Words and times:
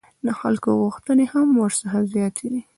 د 0.25 0.27
خلکو 0.39 0.69
غوښتنې 0.81 1.25
هم 1.33 1.47
ورڅخه 1.61 1.99
زیاتې 2.13 2.45
دي. 2.53 2.61